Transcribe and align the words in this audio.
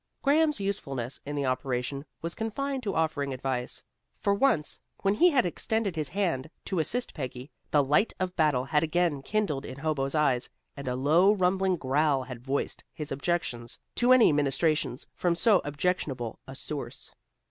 Graham's 0.23 0.59
usefulness 0.59 1.21
in 1.27 1.35
the 1.35 1.45
operation 1.45 2.05
was 2.23 2.33
confined 2.33 2.81
to 2.81 2.95
offering 2.95 3.35
advice; 3.35 3.83
for 4.17 4.33
once, 4.33 4.79
when 5.03 5.13
he 5.13 5.29
had 5.29 5.45
extended 5.45 5.95
his 5.95 6.09
hand 6.09 6.49
to 6.65 6.79
assist 6.79 7.13
Peggy, 7.13 7.51
the 7.69 7.83
light 7.83 8.11
of 8.19 8.35
battle 8.35 8.63
had 8.65 8.81
again 8.81 9.21
kindled 9.21 9.63
in 9.63 9.77
Hobo's 9.77 10.15
eyes, 10.15 10.49
and 10.75 10.87
a 10.87 10.95
low, 10.95 11.35
rumbling 11.35 11.75
growl 11.77 12.23
had 12.23 12.41
voiced 12.43 12.83
his 12.91 13.11
objections 13.11 13.77
to 13.93 14.11
any 14.11 14.33
ministrations 14.33 15.05
from 15.13 15.35
so 15.35 15.61
objectionable 15.63 16.39
a 16.47 16.55
source. 16.55 17.11